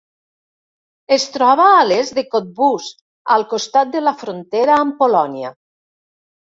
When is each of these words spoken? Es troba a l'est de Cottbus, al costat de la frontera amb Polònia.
Es 1.17 1.25
troba 1.35 1.67
a 1.73 1.83
l'est 1.89 2.17
de 2.21 2.25
Cottbus, 2.33 2.89
al 3.37 3.47
costat 3.55 3.95
de 3.99 4.05
la 4.09 4.19
frontera 4.25 4.83
amb 4.87 5.01
Polònia. 5.05 5.59